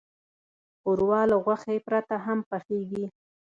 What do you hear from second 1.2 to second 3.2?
له غوښې پرته هم پخیږي.